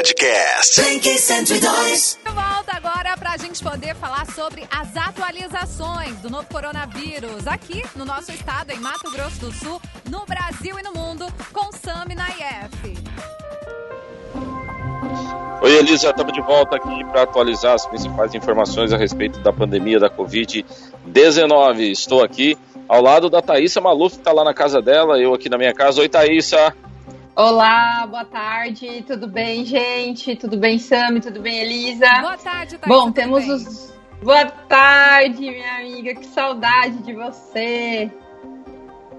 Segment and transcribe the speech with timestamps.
[0.00, 0.80] Podcast.
[0.80, 2.20] Blink 102.
[2.24, 8.06] Volta agora para a gente poder falar sobre as atualizações do novo coronavírus aqui no
[8.06, 9.78] nosso estado, em Mato Grosso do Sul,
[10.08, 12.96] no Brasil e no mundo, com Sami Nayef.
[15.60, 20.00] Oi, Elisa, estamos de volta aqui para atualizar as principais informações a respeito da pandemia
[20.00, 21.90] da Covid-19.
[21.90, 22.56] Estou aqui
[22.88, 25.74] ao lado da Thaísa Maluf, que está lá na casa dela, eu aqui na minha
[25.74, 26.00] casa.
[26.00, 26.74] Oi, Thaísa.
[27.36, 30.34] Olá, boa tarde, tudo bem, gente?
[30.34, 31.20] Tudo bem, Sami?
[31.20, 32.06] Tudo bem, Elisa?
[32.20, 32.88] Boa tarde, Thaís.
[32.88, 33.54] Bom, temos bem?
[33.54, 33.94] os.
[34.20, 38.10] Boa tarde, minha amiga, que saudade de você.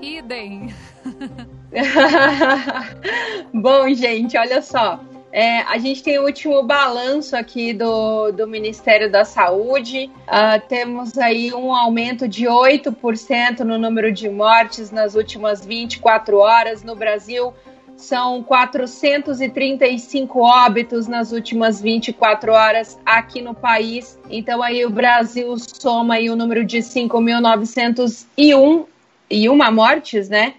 [0.02, 0.74] Idem.
[3.54, 5.00] Bom, gente, olha só.
[5.32, 10.12] É, a gente tem o último balanço aqui do, do Ministério da Saúde.
[10.28, 16.84] Uh, temos aí um aumento de 8% no número de mortes nas últimas 24 horas
[16.84, 17.54] no Brasil
[18.02, 24.20] são 435 óbitos nas últimas 24 horas aqui no país.
[24.30, 28.86] Então aí o Brasil soma aí o número de 5.901
[29.30, 30.56] e uma mortes, né?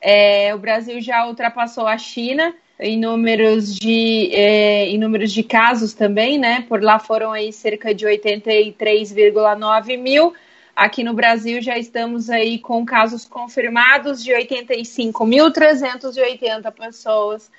[0.00, 5.92] É, o Brasil já ultrapassou a China em números de é, em números de casos
[5.92, 6.64] também, né?
[6.68, 10.34] Por lá foram aí cerca de 83,9 mil.
[10.74, 17.50] Aqui no Brasil já estamos aí com casos confirmados de 85.380 pessoas.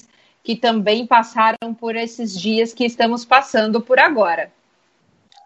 [0.43, 4.53] que também passaram por esses dias que estamos passando por agora.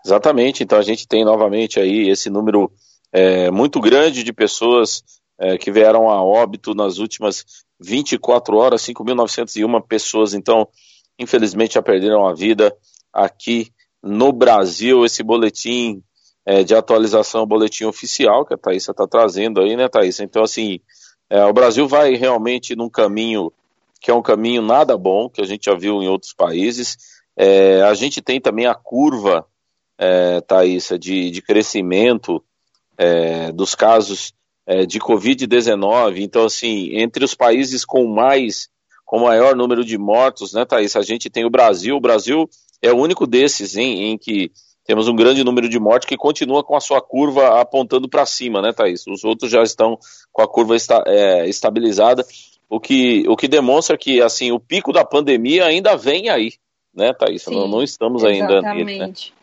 [0.04, 2.70] Exatamente, então a gente tem novamente aí esse número
[3.12, 5.02] é, muito grande de pessoas
[5.38, 7.44] é, que vieram a óbito nas últimas
[7.80, 10.68] 24 horas, 5.901 pessoas, então,
[11.18, 12.74] infelizmente já perderam a vida
[13.12, 15.04] aqui no Brasil.
[15.04, 16.02] Esse boletim
[16.46, 20.24] é, de atualização, boletim oficial que a Thaisa está trazendo aí, né, Thaisa?
[20.24, 20.80] Então, assim,
[21.28, 23.52] é, o Brasil vai realmente num caminho
[24.00, 26.98] que é um caminho nada bom, que a gente já viu em outros países.
[27.36, 29.46] É, a gente tem também a curva
[30.02, 32.42] é, Thaisa, de, de crescimento
[32.98, 34.34] é, dos casos
[34.66, 36.18] é, de Covid-19.
[36.18, 38.68] Então, assim, entre os países com mais,
[39.04, 41.94] com maior número de mortos, né, Thaís, a gente tem o Brasil.
[41.94, 42.50] O Brasil
[42.82, 44.50] é o único desses em, em que
[44.84, 48.60] temos um grande número de mortes que continua com a sua curva apontando para cima,
[48.60, 49.06] né, Thaís?
[49.06, 49.96] Os outros já estão
[50.32, 52.26] com a curva esta, é, estabilizada,
[52.68, 56.54] o que, o que demonstra que, assim, o pico da pandemia ainda vem aí,
[56.92, 57.42] né, Thaís?
[57.42, 58.54] Sim, não, não estamos ainda...
[58.58, 59.30] Exatamente.
[59.30, 59.41] Né?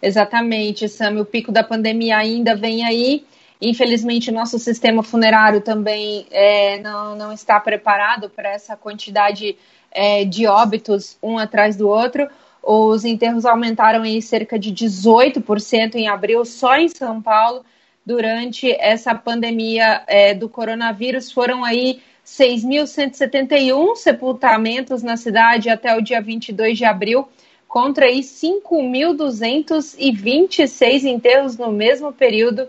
[0.00, 1.20] Exatamente, Sam.
[1.20, 3.24] O pico da pandemia ainda vem aí.
[3.60, 9.56] Infelizmente, nosso sistema funerário também é, não, não está preparado para essa quantidade
[9.90, 12.28] é, de óbitos um atrás do outro.
[12.62, 17.64] Os enterros aumentaram em cerca de 18% em abril, só em São Paulo,
[18.06, 21.32] durante essa pandemia é, do coronavírus.
[21.32, 27.26] Foram aí 6.171 sepultamentos na cidade até o dia 22 de abril
[27.68, 32.66] contra aí 5.226 enterros no mesmo período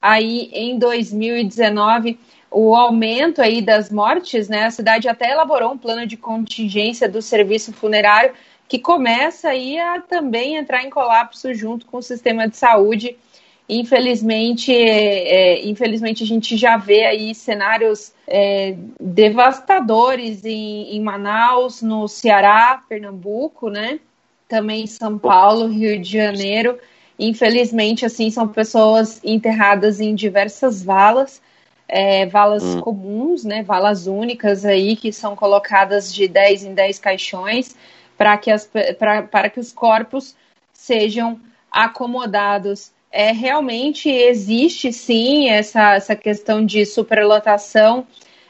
[0.00, 2.16] aí em 2019.
[2.48, 4.66] O aumento aí das mortes, né?
[4.66, 8.32] A cidade até elaborou um plano de contingência do serviço funerário
[8.68, 13.16] que começa aí a também entrar em colapso junto com o sistema de saúde.
[13.68, 22.06] Infelizmente, é infelizmente a gente já vê aí cenários é, devastadores em, em Manaus, no
[22.06, 23.98] Ceará, Pernambuco, né?
[24.48, 26.78] Também em São Paulo, Rio de Janeiro.
[27.18, 31.40] Infelizmente, assim, são pessoas enterradas em diversas valas,
[31.88, 32.80] é, valas hum.
[32.80, 37.74] comuns, né, valas únicas aí, que são colocadas de 10 em 10 caixões,
[38.18, 38.68] para que, as,
[39.52, 40.34] que os corpos
[40.72, 42.92] sejam acomodados.
[43.10, 48.06] É, realmente existe sim essa, essa questão de superlotação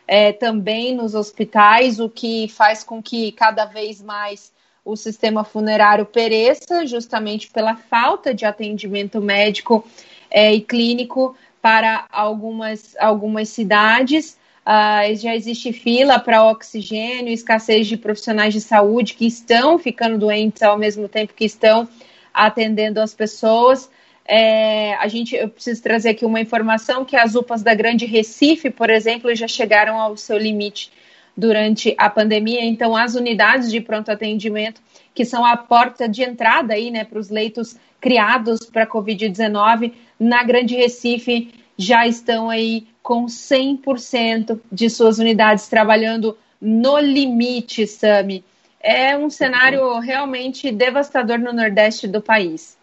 [0.09, 4.53] é, também nos hospitais, o que faz com que cada vez mais
[4.87, 9.85] o sistema funerário pereça, justamente pela falta de atendimento médico
[10.31, 14.39] é, e clínico para algumas, algumas cidades.
[14.65, 20.63] Uh, já existe fila para oxigênio, escassez de profissionais de saúde que estão ficando doentes
[20.63, 21.89] ao mesmo tempo que estão
[22.33, 23.91] atendendo as pessoas.
[24.25, 28.71] É, a gente, eu preciso trazer aqui uma informação que as UPAs da Grande Recife,
[28.71, 30.93] por exemplo, já chegaram ao seu limite
[31.37, 32.65] durante a pandemia.
[32.65, 34.81] Então, as unidades de pronto atendimento,
[35.15, 39.93] que são a porta de entrada aí, né, para os leitos criados para a Covid-19,
[40.19, 48.45] na Grande Recife já estão aí com 100% de suas unidades trabalhando no limite, Sami.
[48.81, 52.77] É um cenário realmente devastador no Nordeste do país.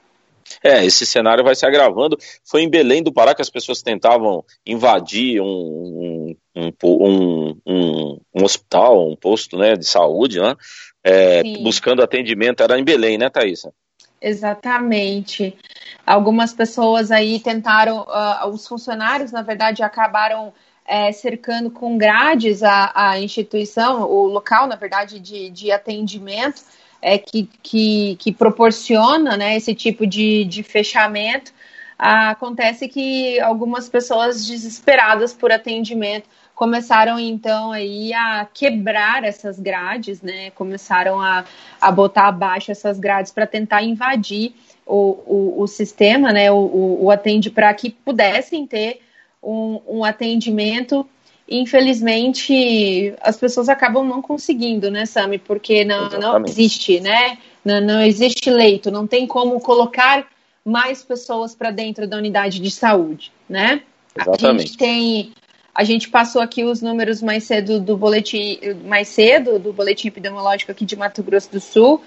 [0.61, 2.17] É, esse cenário vai se agravando.
[2.43, 6.22] Foi em Belém do Pará que as pessoas tentavam invadir um, um,
[6.55, 10.55] um, um, um hospital, um posto né, de saúde, né,
[11.03, 12.61] é, buscando atendimento.
[12.61, 13.73] Era em Belém, né, Thaisa?
[14.21, 15.57] Exatamente.
[16.05, 20.53] Algumas pessoas aí tentaram, uh, os funcionários, na verdade, acabaram
[20.85, 26.61] é, cercando com grades a, a, instituição, o local, na verdade, de, de atendimento,
[27.01, 31.51] é, que, que, que proporciona né, esse tipo de, de fechamento.
[31.97, 40.21] Ah, acontece que algumas pessoas desesperadas por atendimento começaram então aí a quebrar essas grades,
[40.21, 40.51] né?
[40.51, 41.45] Começaram a,
[41.81, 44.53] a botar abaixo essas grades para tentar invadir
[44.85, 46.51] o, o, o, sistema, né?
[46.51, 49.01] O, o, o atende para que pudessem ter
[49.41, 51.07] um, um atendimento.
[51.49, 55.37] Infelizmente, as pessoas acabam não conseguindo, né, Sami?
[55.37, 57.37] Porque não, não existe, né?
[57.65, 60.27] Não, não existe leito, não tem como colocar
[60.63, 63.81] mais pessoas para dentro da unidade de saúde, né?
[64.15, 64.45] Exatamente.
[64.45, 65.33] A gente tem
[65.73, 70.71] a gente passou aqui os números mais cedo do boletim, mais cedo do boletim epidemiológico
[70.71, 72.01] aqui de Mato Grosso do Sul,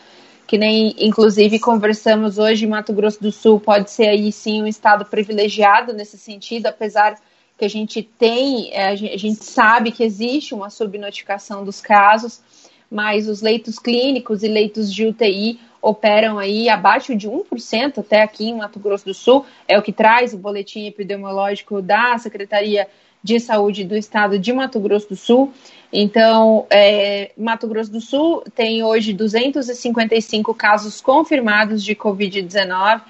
[0.46, 5.04] que nem inclusive conversamos hoje, Mato Grosso do Sul pode ser aí sim um estado
[5.04, 7.18] privilegiado nesse sentido, apesar
[7.58, 12.40] que a gente tem, é, a gente sabe que existe uma subnotificação dos casos,
[12.88, 18.48] mas os leitos clínicos e leitos de UTI operam aí abaixo de 1% até aqui
[18.48, 22.88] em Mato Grosso do Sul, é o que traz o boletim epidemiológico da Secretaria
[23.22, 25.52] de Saúde do Estado de Mato Grosso do Sul.
[25.92, 33.02] Então, é, Mato Grosso do Sul tem hoje 255 casos confirmados de Covid-19,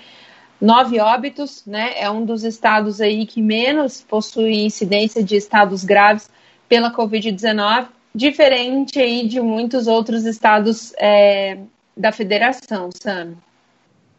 [0.60, 1.94] nove óbitos, né?
[1.96, 6.30] É um dos estados aí que menos possui incidência de estados graves
[6.68, 11.58] pela Covid-19, diferente aí de muitos outros estados é,
[11.96, 13.34] da federação, Sam.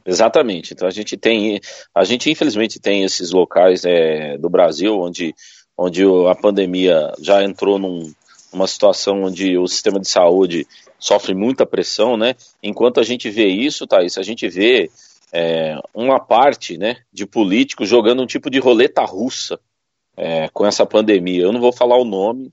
[0.06, 0.74] Exatamente.
[0.74, 1.59] Então a gente tem,
[1.94, 5.35] a gente infelizmente tem esses locais é, do Brasil onde
[5.77, 8.12] onde a pandemia já entrou num,
[8.51, 10.65] numa situação onde o sistema de saúde
[10.97, 12.33] sofre muita pressão, né?
[12.63, 14.89] Enquanto a gente vê isso, Thaís, a gente vê
[15.31, 19.59] é, uma parte né, de políticos jogando um tipo de roleta russa
[20.15, 21.44] é, com essa pandemia.
[21.44, 22.51] Eu não vou falar o nome,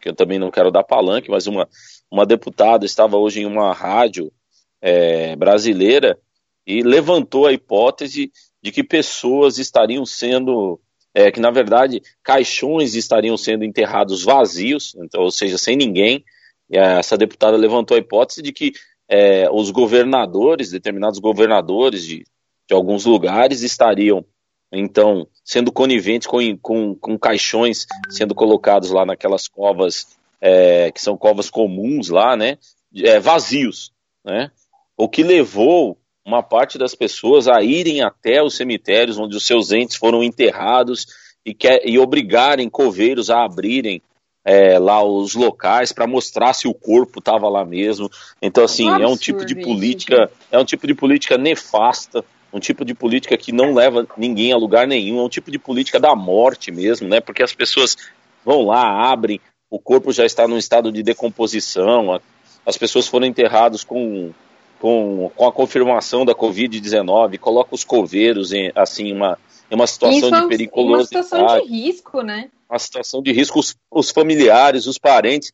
[0.00, 1.68] que eu também não quero dar palanque, mas uma,
[2.10, 4.32] uma deputada estava hoje em uma rádio
[4.80, 6.18] é, brasileira
[6.66, 8.30] e levantou a hipótese
[8.62, 10.80] de que pessoas estariam sendo
[11.14, 16.24] é, que na verdade caixões estariam sendo enterrados vazios, então, ou seja, sem ninguém.
[16.68, 18.72] E essa deputada levantou a hipótese de que
[19.08, 22.24] é, os governadores, determinados governadores de,
[22.68, 24.24] de alguns lugares, estariam
[24.72, 30.08] então sendo coniventes com, com, com caixões sendo colocados lá naquelas covas
[30.40, 32.58] é, que são covas comuns lá, né,
[32.94, 33.92] é, vazios,
[34.24, 34.50] né,
[34.96, 39.70] o que levou uma parte das pessoas a irem até os cemitérios onde os seus
[39.70, 41.06] entes foram enterrados
[41.44, 44.02] e, quer, e obrigarem coveiros a abrirem
[44.44, 48.10] é, lá os locais para mostrar se o corpo estava lá mesmo.
[48.40, 52.84] Então, assim, é um tipo de política, é um tipo de política nefasta, um tipo
[52.84, 56.14] de política que não leva ninguém a lugar nenhum, é um tipo de política da
[56.14, 57.20] morte mesmo, né?
[57.20, 57.96] Porque as pessoas
[58.44, 62.20] vão lá, abrem, o corpo já está num estado de decomposição,
[62.64, 64.32] as pessoas foram enterradas com
[64.80, 69.38] com, com a confirmação da Covid-19, coloca os coveiros em assim uma,
[69.70, 71.16] uma situação de periculosidade.
[71.16, 72.50] Uma situação de risco, né?
[72.68, 75.52] Uma situação de risco, os, os familiares, os parentes,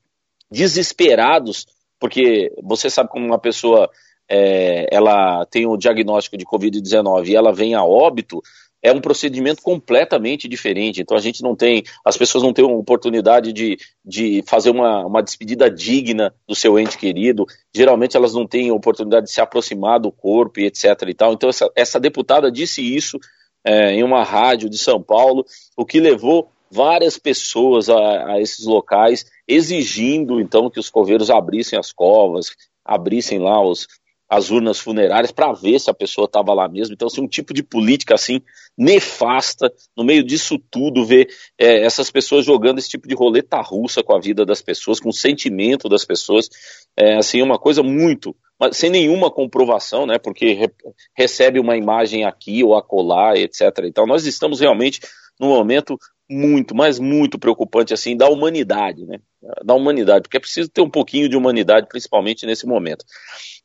[0.50, 1.67] desesperados,
[1.99, 3.88] porque você sabe como uma pessoa
[4.29, 8.43] é, ela tem o diagnóstico de Covid-19 e ela vem a óbito,
[8.83, 11.01] é um procedimento completamente diferente.
[11.01, 15.07] Então a gente não tem, as pessoas não têm uma oportunidade de, de fazer uma,
[15.07, 17.47] uma despedida digna do seu ente querido.
[17.75, 20.85] Geralmente elas não têm oportunidade de se aproximar do corpo e etc.
[21.07, 21.33] E tal.
[21.33, 23.19] Então essa, essa deputada disse isso
[23.65, 25.47] é, em uma rádio de São Paulo,
[25.77, 31.79] o que levou várias pessoas a, a esses locais, exigindo então que os coveiros abrissem
[31.79, 33.87] as covas, abrissem lá os,
[34.33, 36.95] as urnas funerárias para ver se a pessoa estava lá mesmo.
[36.95, 38.41] Então, assim, um tipo de política assim
[38.79, 44.03] nefasta, no meio disso tudo, ver é, essas pessoas jogando esse tipo de roleta russa
[44.03, 46.49] com a vida das pessoas, com o sentimento das pessoas,
[46.97, 48.35] é assim, uma coisa muito,
[48.73, 50.19] sem nenhuma comprovação, né?
[50.19, 50.71] Porque re,
[51.15, 53.85] recebe uma imagem aqui ou acolá, etc.
[53.85, 55.01] Então, nós estamos realmente
[55.39, 55.99] num momento
[56.31, 59.19] muito, mas muito preocupante assim da humanidade, né?
[59.62, 63.05] Da humanidade, porque é preciso ter um pouquinho de humanidade, principalmente nesse momento.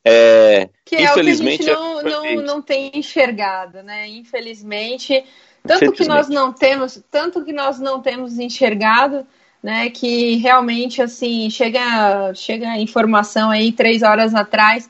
[0.04, 4.08] É, que é infelizmente, o que a gente não, não, não tem enxergado, né?
[4.08, 5.24] Infelizmente,
[5.62, 9.26] tanto que nós não temos, tanto que nós não temos enxergado,
[9.62, 9.90] né?
[9.90, 14.88] Que realmente assim chega, chega a informação aí três horas atrás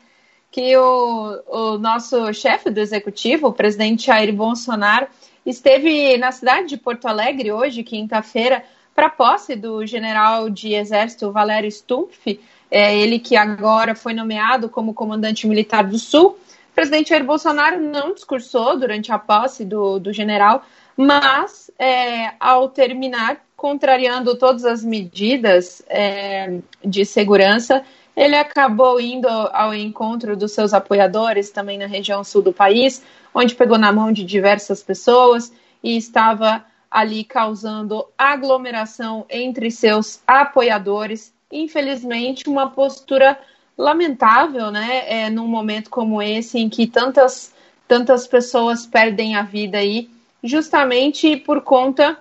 [0.50, 5.06] que o, o nosso chefe do executivo, o presidente Jair Bolsonaro,
[5.44, 8.64] esteve na cidade de Porto Alegre hoje, quinta-feira,
[8.98, 14.92] para posse do general de exército Valério Stumpf, é, ele que agora foi nomeado como
[14.92, 16.30] comandante militar do Sul.
[16.72, 20.64] O presidente Jair Bolsonaro não discursou durante a posse do, do general,
[20.96, 27.84] mas é, ao terminar, contrariando todas as medidas é, de segurança,
[28.16, 33.00] ele acabou indo ao encontro dos seus apoiadores também na região sul do país,
[33.32, 35.52] onde pegou na mão de diversas pessoas
[35.84, 41.32] e estava ali causando aglomeração entre seus apoiadores.
[41.50, 43.38] Infelizmente, uma postura
[43.76, 45.04] lamentável, né?
[45.06, 47.54] É, num momento como esse, em que tantas,
[47.86, 50.10] tantas pessoas perdem a vida aí,
[50.42, 52.18] justamente por conta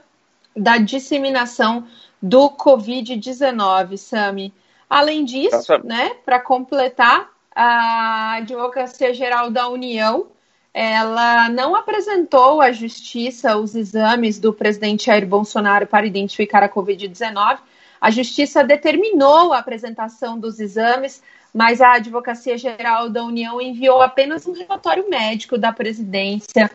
[0.55, 1.87] da disseminação
[2.21, 4.53] do Covid-19, Sami.
[4.89, 10.27] Além disso, né, para completar, a Advocacia Geral da União
[10.79, 17.57] ela não apresentou à justiça os exames do presidente Jair Bolsonaro para identificar a Covid-19.
[17.99, 24.45] A justiça determinou a apresentação dos exames, mas a Advocacia Geral da União enviou apenas
[24.45, 26.69] um relatório médico da presidência.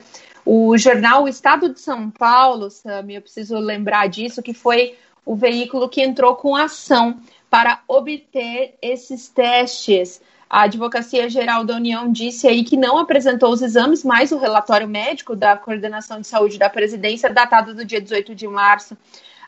[0.44, 5.36] O jornal O Estado de São Paulo, Sami, eu preciso lembrar disso, que foi o
[5.36, 10.20] veículo que entrou com ação para obter esses testes.
[10.52, 14.86] A Advocacia Geral da União disse aí que não apresentou os exames, mas o relatório
[14.86, 18.94] médico da Coordenação de Saúde da Presidência, datado do dia 18 de março.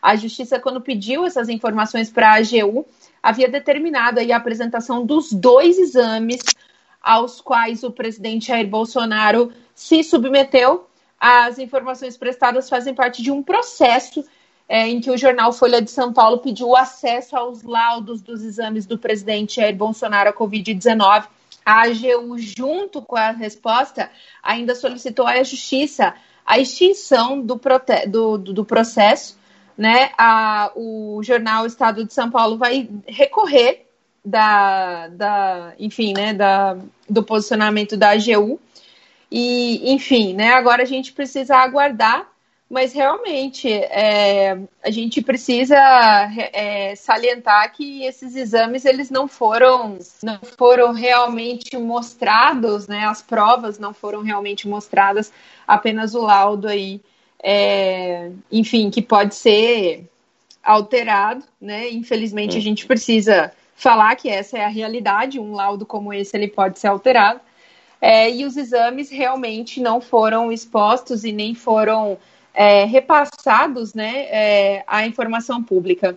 [0.00, 2.86] A Justiça, quando pediu essas informações para a AGU,
[3.22, 6.40] havia determinado aí a apresentação dos dois exames
[7.02, 10.88] aos quais o presidente Jair Bolsonaro se submeteu.
[11.20, 14.24] As informações prestadas fazem parte de um processo
[14.68, 18.86] é, em que o jornal Folha de São Paulo pediu acesso aos laudos dos exames
[18.86, 21.26] do presidente Jair Bolsonaro à Covid-19.
[21.64, 24.10] A AGU, junto com a resposta,
[24.42, 27.60] ainda solicitou à Justiça a extinção do,
[28.08, 29.38] do, do processo.
[29.76, 30.10] Né?
[30.16, 33.86] A, o jornal Estado de São Paulo vai recorrer
[34.24, 36.78] da, da enfim, né, da,
[37.08, 38.58] do posicionamento da AGU.
[39.30, 42.33] E, enfim, né, agora a gente precisa aguardar
[42.68, 45.76] mas realmente é, a gente precisa
[46.52, 53.04] é, salientar que esses exames eles não foram não foram realmente mostrados, né?
[53.04, 55.32] As provas não foram realmente mostradas,
[55.68, 57.00] apenas o laudo aí,
[57.42, 60.08] é, enfim, que pode ser
[60.62, 61.90] alterado, né?
[61.90, 62.62] Infelizmente a hum.
[62.62, 66.86] gente precisa falar que essa é a realidade, um laudo como esse ele pode ser
[66.86, 67.40] alterado.
[68.00, 72.18] É, e os exames realmente não foram expostos e nem foram
[72.54, 76.16] é, repassados né, é, à informação pública.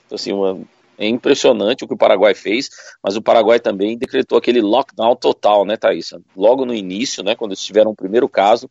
[0.07, 0.59] Então, assim, uma,
[0.99, 2.71] é impressionante o que o Paraguai fez,
[3.03, 6.15] mas o Paraguai também decretou aquele lockdown total, né, Thaís?
[6.35, 8.69] Logo no início, né, quando eles tiveram o primeiro caso,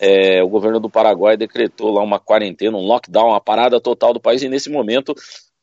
[0.00, 4.20] é, o governo do Paraguai decretou lá uma quarentena, um lockdown, uma parada total do
[4.20, 5.14] país, e nesse momento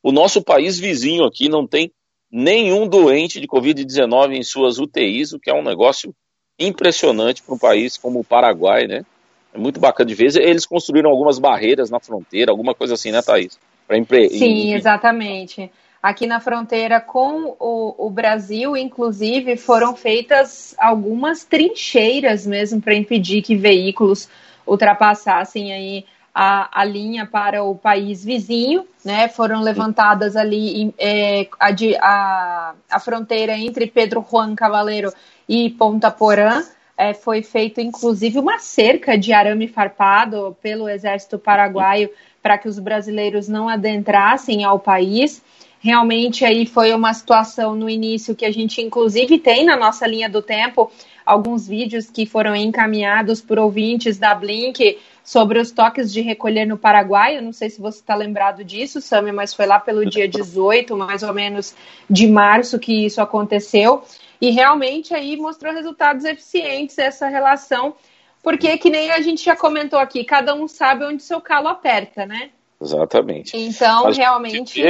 [0.01, 1.91] o nosso país vizinho aqui não tem
[2.31, 6.13] nenhum doente de Covid-19 em suas UTIs, o que é um negócio
[6.59, 9.05] impressionante para um país como o Paraguai, né?
[9.53, 10.35] É muito bacana de ver.
[10.37, 13.59] Eles construíram algumas barreiras na fronteira, alguma coisa assim, né, Thaís?
[13.91, 14.29] Empre...
[14.29, 15.71] Sim, exatamente.
[16.03, 23.41] Aqui na fronteira com o, o Brasil, inclusive, foram feitas algumas trincheiras mesmo para impedir
[23.41, 24.27] que veículos
[24.67, 26.05] ultrapassassem aí
[26.35, 29.29] a, a linha para o país vizinho, né?
[29.29, 31.69] Foram levantadas ali é, a,
[32.01, 35.09] a, a fronteira entre Pedro Juan Cavaleiro
[35.47, 36.63] e Ponta Porã.
[36.97, 42.09] É, foi feito inclusive uma cerca de arame farpado pelo exército paraguaio
[42.41, 45.41] para que os brasileiros não adentrassem ao país.
[45.83, 50.29] Realmente aí foi uma situação no início que a gente inclusive tem na nossa linha
[50.29, 50.89] do tempo
[51.25, 56.77] alguns vídeos que foram encaminhados por ouvintes da Blink sobre os toques de recolher no
[56.77, 57.37] Paraguai.
[57.37, 60.95] Eu não sei se você está lembrado disso, Sami, mas foi lá pelo dia 18,
[60.95, 61.75] mais ou menos,
[62.09, 64.03] de março que isso aconteceu.
[64.39, 67.93] E realmente aí mostrou resultados eficientes essa relação,
[68.41, 72.25] porque que nem a gente já comentou aqui, cada um sabe onde seu calo aperta,
[72.25, 72.51] né?
[72.81, 73.57] Exatamente.
[73.57, 74.81] Então, Mas realmente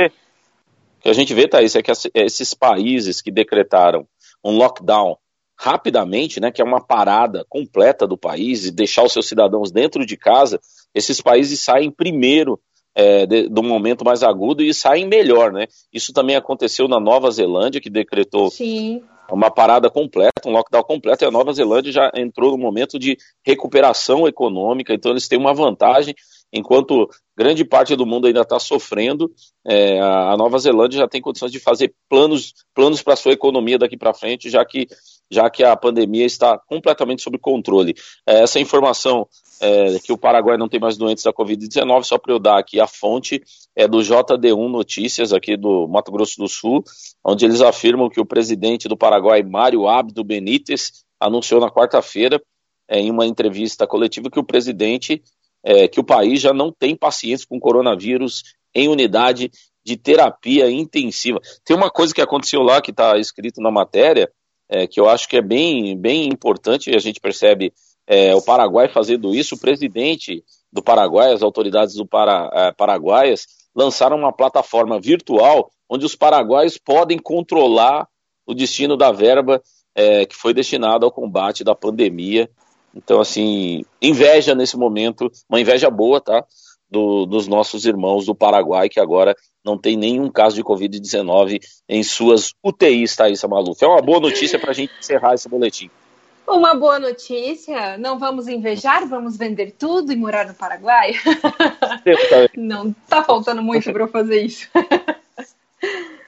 [1.04, 4.08] que a gente vê, Thaís, é que esses países que decretaram
[4.42, 5.18] um lockdown
[5.60, 10.06] rapidamente, né, que é uma parada completa do país e deixar os seus cidadãos dentro
[10.06, 10.62] de casa,
[10.96, 12.58] esses países saem primeiro
[12.96, 15.66] é, de, do momento mais agudo e saem melhor, né?
[15.92, 19.02] Isso também aconteceu na Nova Zelândia, que decretou Sim.
[19.30, 23.18] uma parada completa, um lockdown completo, e a Nova Zelândia já entrou no momento de
[23.46, 26.16] recuperação econômica, então eles têm uma vantagem
[26.54, 29.32] enquanto grande parte do mundo ainda está sofrendo,
[29.66, 33.98] é, a Nova Zelândia já tem condições de fazer planos, planos para sua economia daqui
[33.98, 34.88] para frente, já que,
[35.32, 37.96] já que a pandemia está completamente sob controle.
[38.28, 39.28] É, essa informação
[39.60, 42.80] é, que o Paraguai não tem mais doentes da Covid-19, só para eu dar aqui
[42.80, 43.42] a fonte,
[43.76, 46.84] é do JD1 Notícias, aqui do Mato Grosso do Sul,
[47.26, 52.40] onde eles afirmam que o presidente do Paraguai, Mário Abdo Benítez, anunciou na quarta-feira,
[52.88, 55.24] é, em uma entrevista coletiva, que o presidente
[55.64, 58.44] é, que o país já não tem paciência com coronavírus
[58.76, 59.52] em unidade
[59.86, 61.40] de terapia intensiva.
[61.66, 64.32] Tem uma coisa que aconteceu lá que está escrito na matéria,
[64.70, 67.74] é, que eu acho que é bem, bem importante, e a gente percebe
[68.08, 73.46] é, o Paraguai fazendo isso, o presidente do Paraguai, as autoridades do para, é, paraguaias,
[73.76, 78.08] lançaram uma plataforma virtual onde os paraguaios podem controlar
[78.46, 79.62] o destino da verba
[79.96, 82.50] é, que foi destinada ao combate da pandemia
[82.96, 86.46] então, assim, inveja nesse momento, uma inveja boa, tá?
[86.90, 92.04] Do, dos nossos irmãos do Paraguai, que agora não tem nenhum caso de Covid-19 em
[92.04, 93.84] suas UTIs, Thaisa Maluf.
[93.84, 95.90] É uma boa notícia para a gente encerrar esse boletim.
[96.48, 101.14] Uma boa notícia, não vamos invejar, vamos vender tudo e morar no Paraguai?
[102.56, 104.68] não tá faltando muito para fazer isso.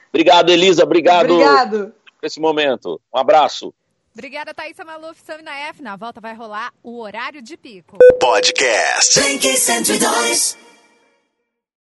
[0.08, 2.98] Obrigado, Elisa, obrigado, obrigado por esse momento.
[3.14, 3.74] Um abraço.
[4.16, 5.82] Obrigada, Thaisa Maluf, Samina F.
[5.82, 7.98] Na volta vai rolar o horário de pico.
[8.18, 10.56] Podcast 102.